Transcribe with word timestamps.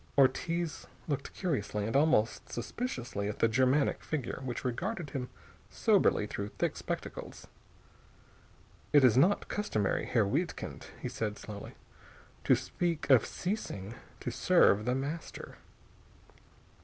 Ortiz 0.17 0.87
looked 1.07 1.31
curiously 1.35 1.85
and 1.85 1.95
almost 1.95 2.51
suspiciously 2.51 3.29
at 3.29 3.37
the 3.37 3.47
Germanic 3.47 4.03
figure 4.03 4.41
which 4.43 4.65
regarded 4.65 5.11
him 5.11 5.29
soberly 5.69 6.25
through 6.25 6.47
thick 6.57 6.75
spectacles. 6.75 7.45
"It 8.93 9.03
is 9.03 9.15
not 9.15 9.47
customary, 9.47 10.07
Herr 10.07 10.25
Wiedkind," 10.25 10.85
he 10.99 11.07
said 11.07 11.37
slowly, 11.37 11.73
"to 12.45 12.55
speak 12.55 13.11
of 13.11 13.27
ceasing 13.27 13.93
to 14.21 14.31
serve 14.31 14.85
The 14.85 14.95
Master." 14.95 15.57